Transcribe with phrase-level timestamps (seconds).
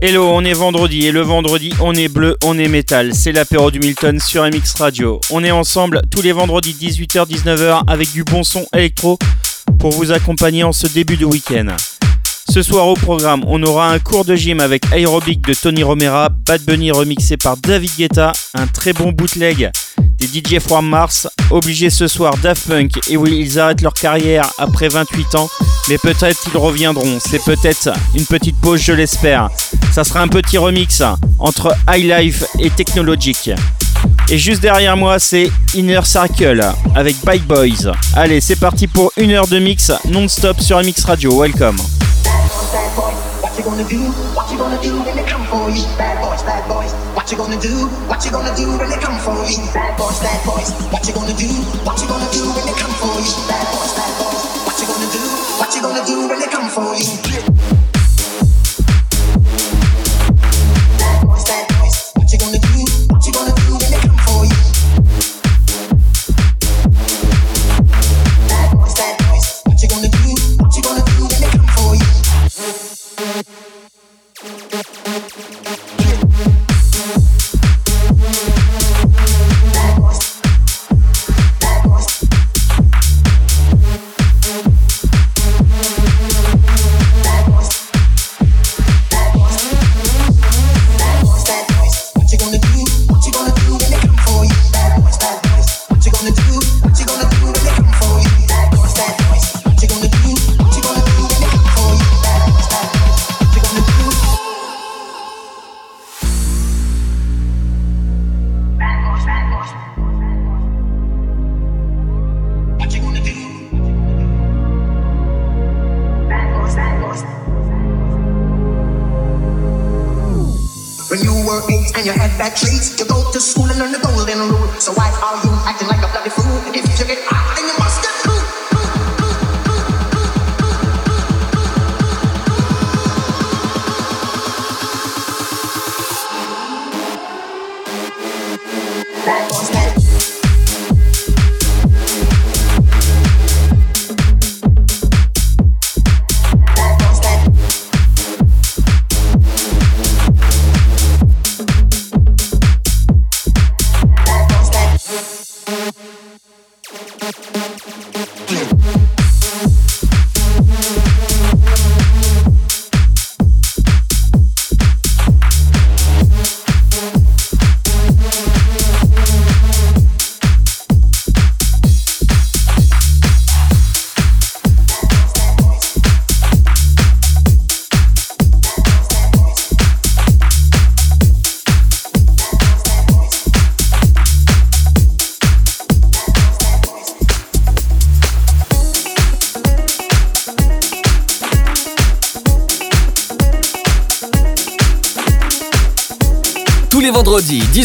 [0.00, 3.14] Hello, on est vendredi et le vendredi on est bleu, on est métal.
[3.14, 5.20] C'est l'apéro du Milton sur MX Radio.
[5.30, 9.18] On est ensemble tous les vendredis 18h-19h avec du bon son électro
[9.80, 11.74] pour vous accompagner en ce début de week-end.
[12.50, 16.30] Ce soir au programme, on aura un cours de gym avec Aerobic de Tony Romera,
[16.30, 19.70] Bad Bunny remixé par David Guetta, un très bon bootleg
[20.18, 24.50] des DJ From Mars, obligés ce soir Daft Punk, et oui, ils arrêtent leur carrière
[24.58, 25.48] après 28 ans,
[25.88, 29.50] mais peut-être qu'ils reviendront, c'est peut-être une petite pause, je l'espère.
[29.92, 31.02] Ça sera un petit remix
[31.38, 33.50] entre High Life et Technologic.
[34.30, 37.92] Et juste derrière moi, c'est Inner Circle avec Bike Boys.
[38.14, 41.40] Allez, c'est parti pour une heure de mix non-stop sur MX Radio.
[41.40, 41.76] Welcome.
[43.58, 43.98] You gonna do?
[44.38, 45.82] What you gonna do when they come for you?
[45.98, 46.92] Bad boys, bad boys.
[47.14, 47.88] What you gonna do?
[48.06, 49.58] What you gonna do when they come for you?
[49.74, 50.70] Bad boys, bad boys.
[50.92, 51.48] What you gonna do?
[51.82, 53.34] What you gonna do when they come for you?
[53.50, 54.42] Bad boys, bad boys.
[54.62, 55.22] What you gonna do?
[55.58, 57.47] What you gonna do when they come for you?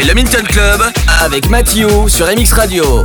[0.00, 0.82] By le Minton Club
[1.22, 3.04] avec Mathieu sur MX Radio.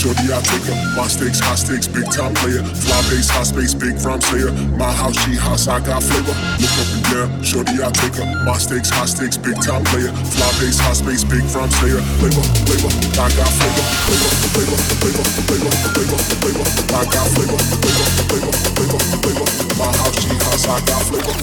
[0.00, 0.76] Shorty, I take her.
[0.96, 2.64] My stakes, high stakes, big time player.
[2.64, 4.50] Fly base, high space, big from slayer.
[4.80, 6.32] My house, she house, I got flavor.
[6.56, 8.24] Look up and there, shorty, I take her.
[8.48, 10.08] My stakes, high stakes, big time player.
[10.32, 12.00] Fly base, high space, big from slayer.
[12.16, 12.88] Flavor, flavor,
[13.20, 13.84] I got flavor.
[14.08, 16.64] Flavor, flavor, flavor, flavor, flavor, flavor.
[16.96, 17.60] I got flavor.
[17.60, 19.48] Flavor, flavor, flavor, flavor.
[19.76, 21.36] My house, she house, I got flavor.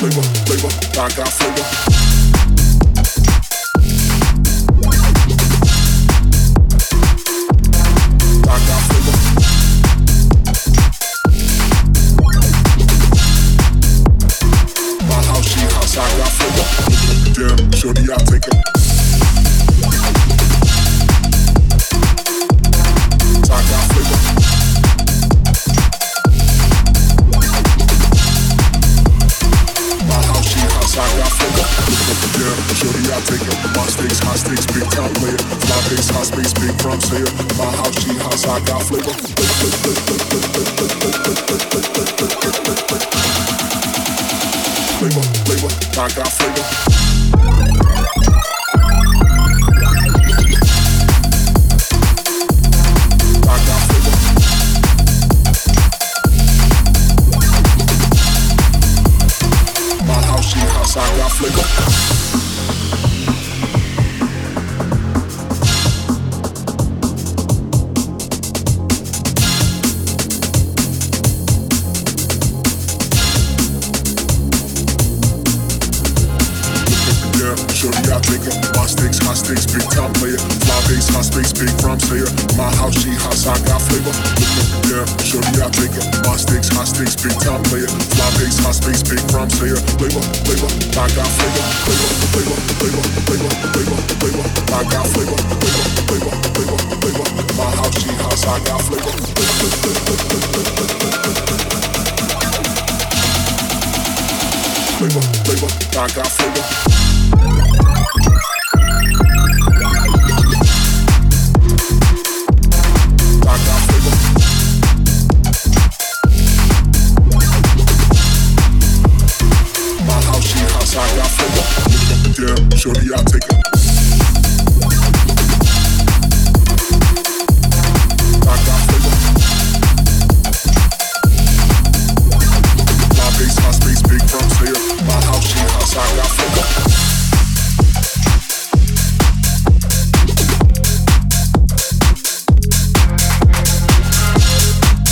[0.00, 2.19] Flavor, flavor, I got flavor.
[17.90, 18.49] Shorty, I'll take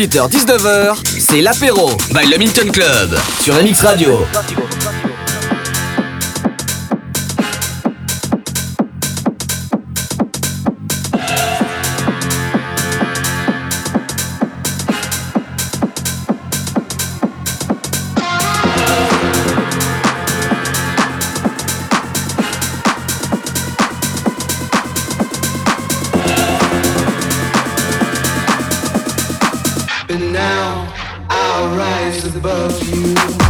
[0.00, 4.24] 18h-19h, c'est l'apéro by le Milton Club sur MX Radio.
[30.10, 30.92] But now
[31.28, 33.49] I'll rise above you.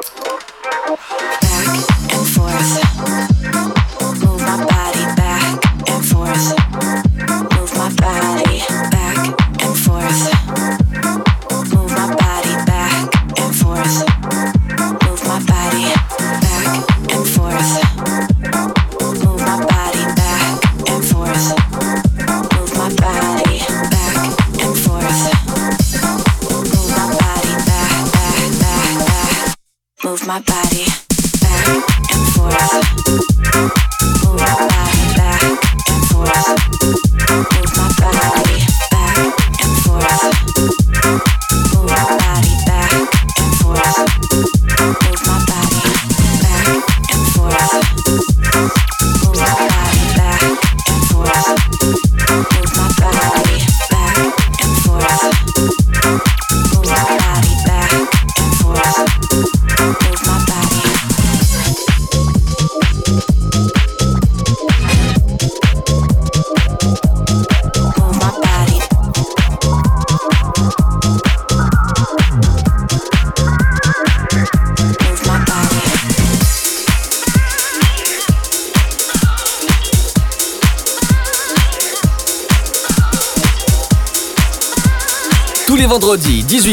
[0.00, 0.16] Back
[2.14, 2.99] and forth.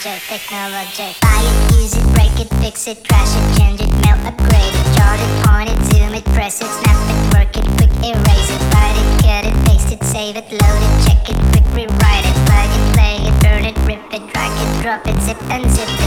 [0.00, 1.16] technology, technology.
[1.20, 4.86] Buy it, use it, break it, fix it, crash it, change it, melt, upgrade it,
[4.96, 8.62] chart it, point it, zoom it, press it, snap it, work it, quick erase it,
[8.72, 12.36] write it, cut it, paste it, save it, load it, check it, quick rewrite it,
[12.46, 16.01] plug it, play it, burn it, rip it, drag it, drop it, zip and zip.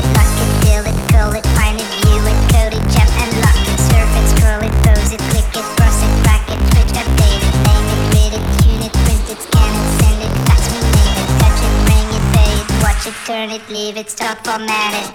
[14.45, 15.14] problematic.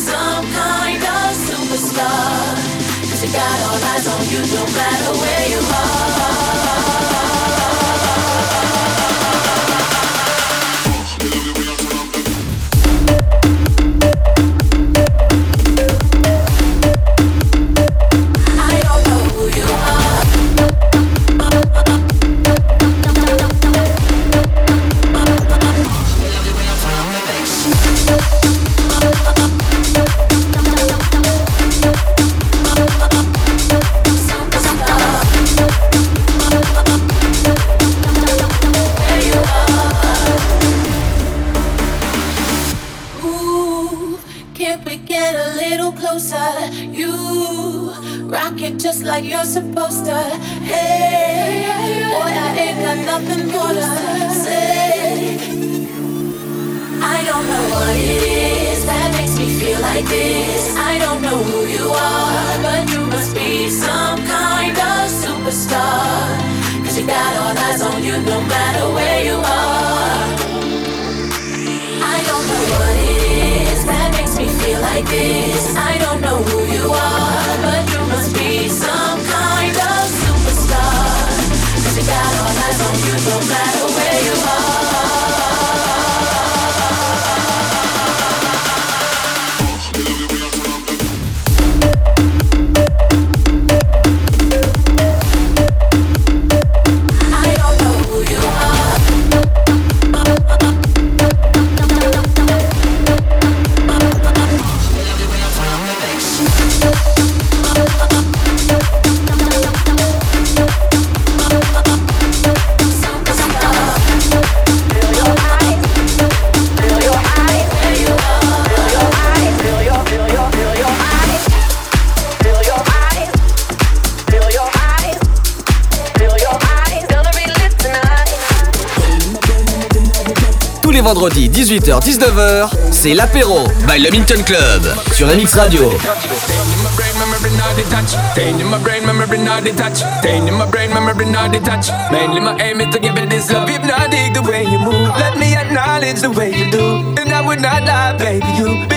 [0.00, 2.56] some kind of superstar.
[3.08, 7.19] Cause you got all eyes on you no matter where you I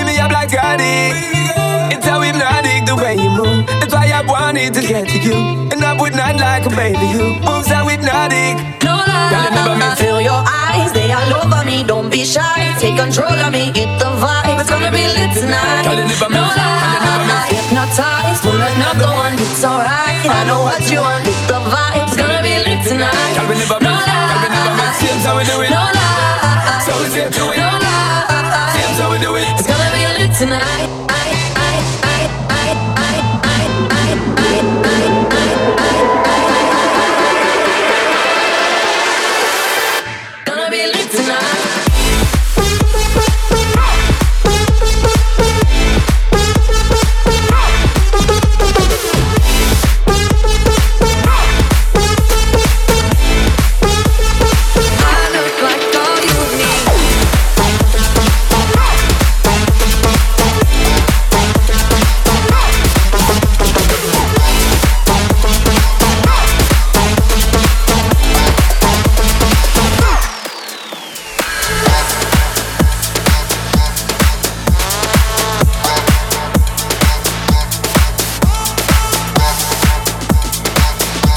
[0.05, 1.17] me up like Gotti.
[1.93, 3.65] It's how hypnotic the way you move.
[3.79, 5.33] That's why I wanted to get to you.
[5.71, 7.07] And I would not like a baby.
[7.17, 8.82] You moves so hypnotic.
[9.13, 11.83] No Girl, you never feel your eyes, they all over me.
[11.83, 14.59] Don't be shy, take control of me, get the vibe.
[14.59, 15.83] It's gonna be lit tonight.
[15.85, 20.25] Girl, you never No meant- girl, you never lie, hypnotized, pull another one, it's alright.
[20.25, 21.95] I know what you want, get the vibe.
[22.03, 23.33] It's gonna be lit tonight.
[23.35, 25.69] Girl, we never No girl, we Same how we do it.
[25.69, 27.31] No lie, So we it.
[27.37, 28.73] no lie.
[28.75, 29.47] Same we do it.
[29.59, 31.02] It's gonna be lit tonight.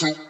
[0.00, 0.29] So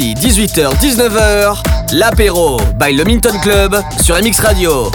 [0.00, 4.90] les vendredis, 18h-19h, l'apéro by le Minton Club sur MX Radio.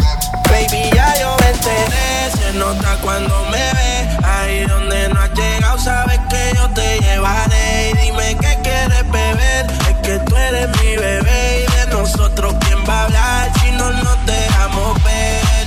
[0.45, 4.17] Baby, ya yo me enteré, se nota cuando me ve.
[4.23, 7.93] Ahí donde no has llegado, sabes que yo te llevaré.
[8.01, 11.65] Dime qué quieres beber, es que tú eres mi bebé.
[11.67, 15.65] Y de nosotros, ¿quién va a hablar si no nos dejamos ver?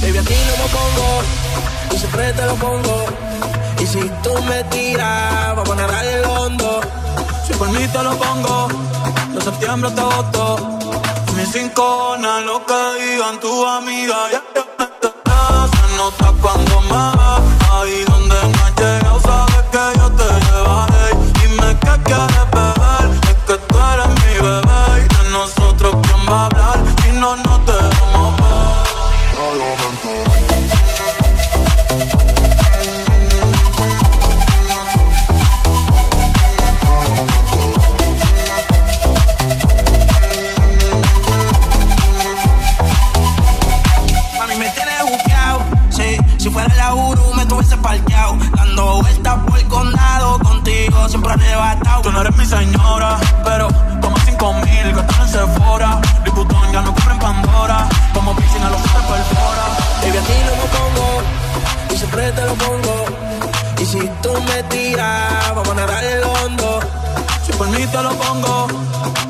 [0.00, 1.22] Baby, a ti no me pongo,
[1.94, 3.04] y siempre te lo pongo.
[3.80, 6.47] Y si tú me tiras, vamos a nadar el hondo.
[7.58, 8.68] Por mí te lo pongo,
[9.34, 10.78] de septiembre hasta agosto.
[11.36, 14.16] Mis cinco lo que digan tu amiga.
[14.30, 15.68] Ya, ya, ya, ya.
[15.74, 17.70] Se nota cuando ves.
[17.72, 18.04] Ahí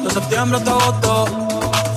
[0.08, 1.26] de septiembre hasta agosto.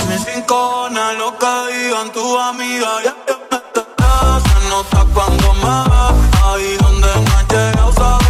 [0.10, 2.90] Mis cinco lo que digan tu amiga.
[3.04, 4.40] Ya, ya, ya, ya.
[4.46, 6.12] Se nota cuando me ves.
[6.44, 8.21] Ahí donde no has llegado,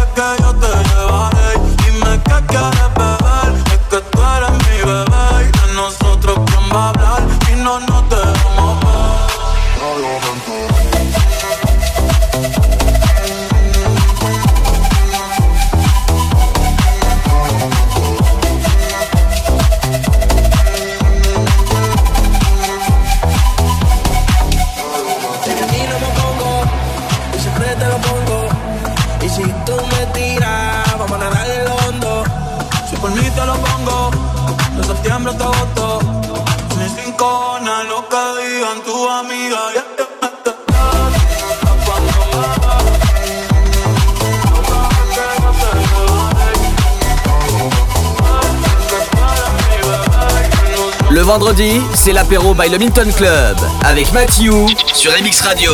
[51.32, 53.56] vendredi, c'est l'apéro by le Minton Club
[53.86, 54.52] avec Matthew
[54.92, 55.72] sur MX Radio.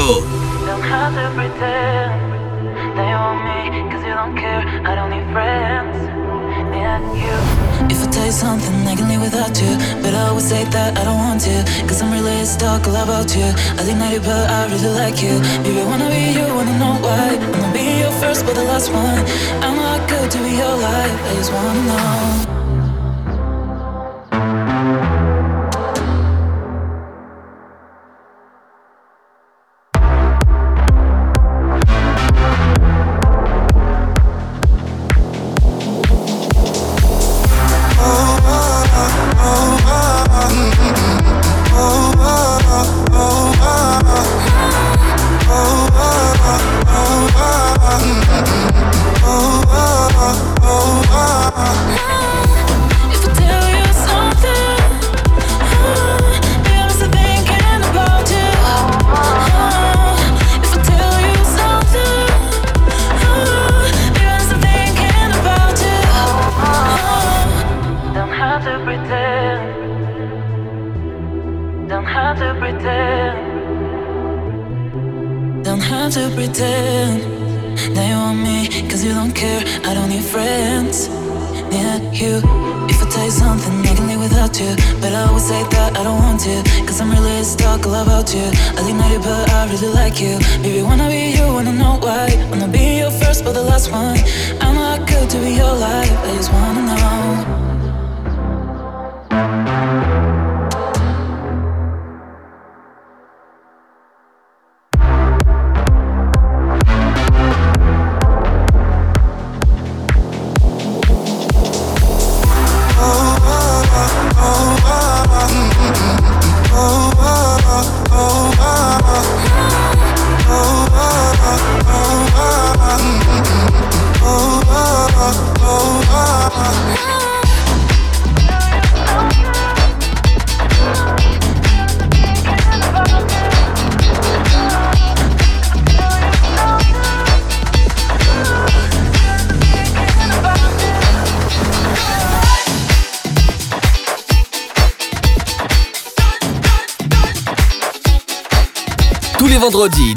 [0.64, 2.14] Don't have to pretend
[2.94, 4.62] that you want me, cause you don't care.
[4.86, 5.98] I don't need friends.
[6.70, 7.90] Yeah, you.
[7.90, 9.74] If I tell you something, I can live without you.
[10.00, 11.64] But I always say that I don't want to.
[11.88, 13.50] Cause I'm really stuck all about you.
[13.74, 15.42] I think that you, but I really like you.
[15.64, 17.34] Baby, I wanna be you, wanna know why?
[17.34, 19.26] Wanna be your first, but the last one.
[19.66, 21.18] I'm not good to be your life.
[21.26, 22.57] I just wanna know.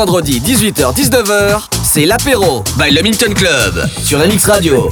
[0.00, 4.90] Vendredi 18h-19h, c'est l'apéro by le Minton Club sur MX Radio.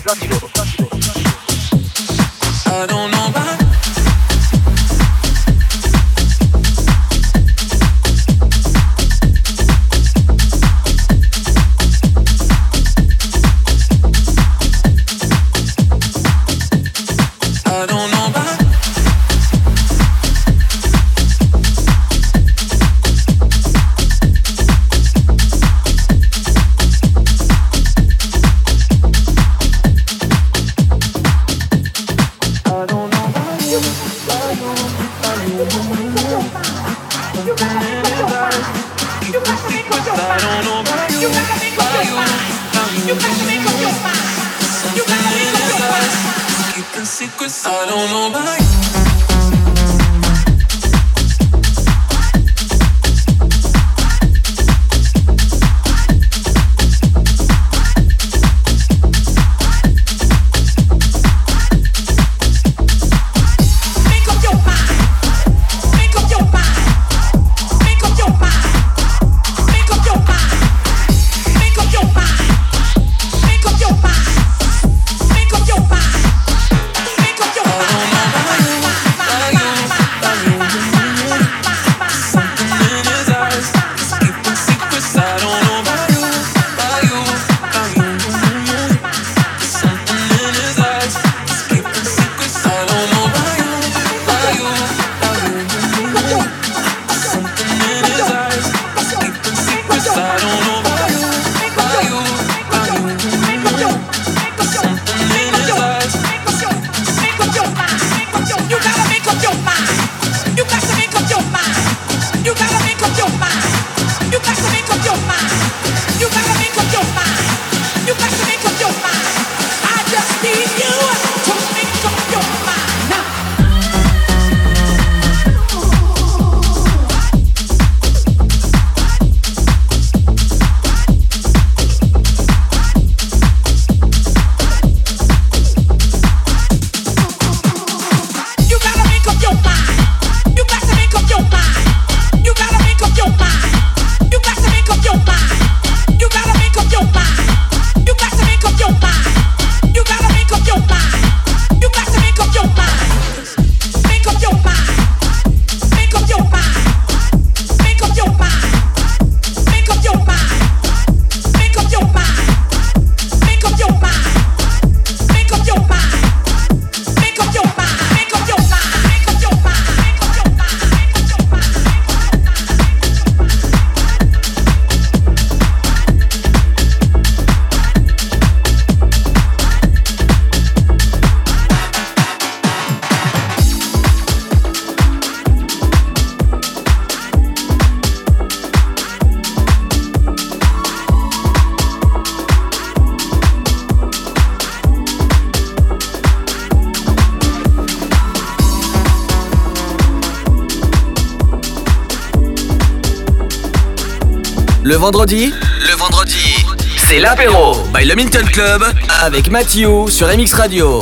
[204.98, 206.56] Vendredi Le vendredi,
[206.96, 208.82] c'est l'apéro by le Milton Club
[209.22, 211.00] avec Mathieu sur MX Radio.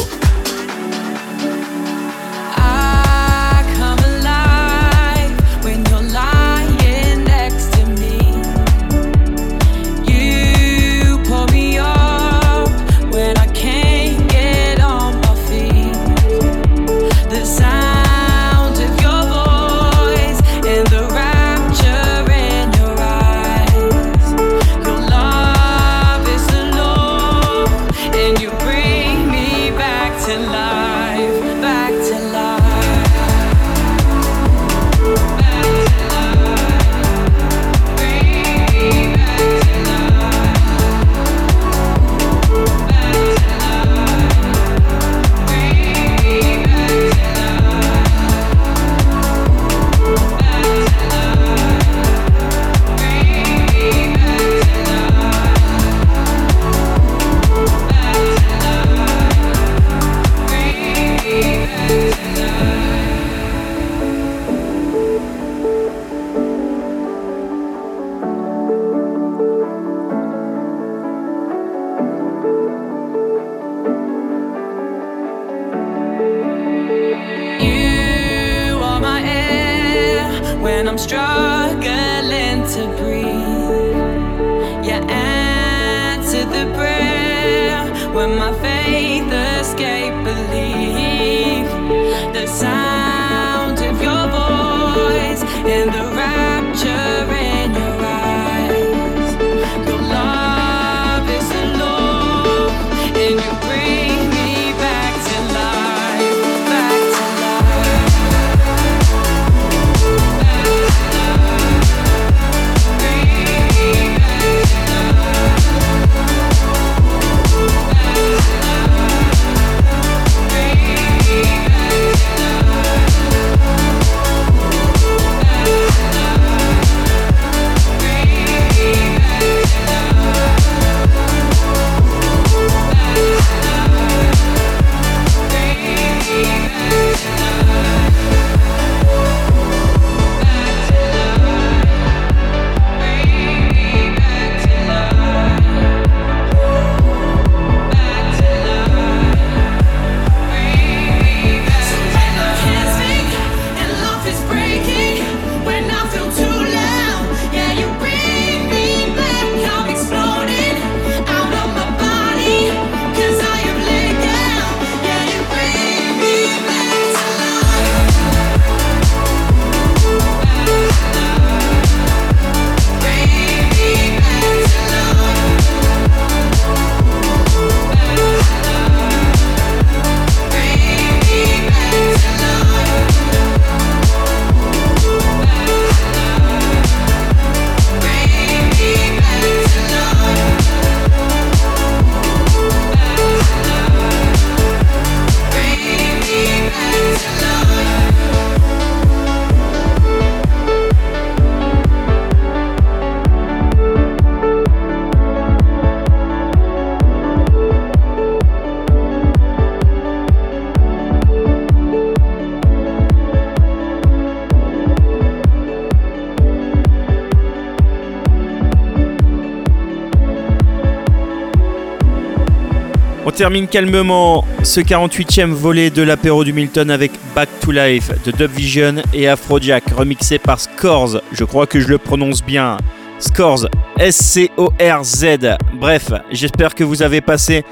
[223.47, 228.51] Termine calmement ce 48e volet de l'apéro du Milton avec Back to Life de Dub
[228.51, 231.21] Vision et Afrojack, remixé par Scores.
[231.31, 232.77] Je crois que je le prononce bien.
[233.21, 233.69] Scores,
[234.01, 235.27] S-C-O-R-Z.
[235.75, 237.65] Bref, j'espère que vous avez passé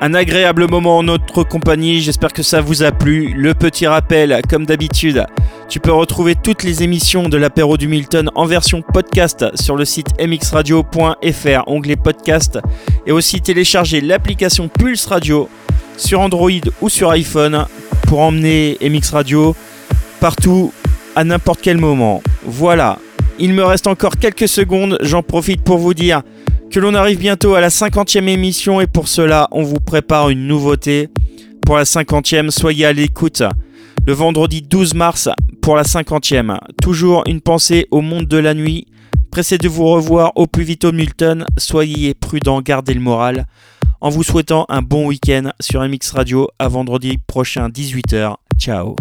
[0.00, 2.02] un agréable moment en notre compagnie.
[2.02, 3.34] J'espère que ça vous a plu.
[3.36, 5.26] Le petit rappel, comme d'habitude,
[5.68, 9.84] tu peux retrouver toutes les émissions de l'apéro du Milton en version podcast sur le
[9.84, 12.60] site mxradio.fr, onglet podcast,
[13.06, 15.48] et aussi télécharger l'application Pulse Radio
[15.96, 16.50] sur Android
[16.80, 17.66] ou sur iPhone
[18.06, 19.56] pour emmener MX Radio
[20.20, 20.72] partout
[21.14, 22.22] à n'importe quel moment.
[22.44, 22.98] Voilà,
[23.38, 26.22] il me reste encore quelques secondes, j'en profite pour vous dire
[26.70, 30.46] que l'on arrive bientôt à la 50e émission et pour cela on vous prépare une
[30.46, 31.08] nouveauté.
[31.64, 33.42] Pour la 50e, soyez à l'écoute.
[34.06, 35.28] Le vendredi 12 mars
[35.60, 36.58] pour la 50e.
[36.80, 38.86] Toujours une pensée au monde de la nuit.
[39.30, 41.44] Pressé de vous revoir au plus vite au Milton.
[41.58, 43.46] Soyez prudents, gardez le moral.
[44.00, 48.36] En vous souhaitant un bon week-end sur MX Radio à vendredi prochain 18h.
[48.58, 48.96] Ciao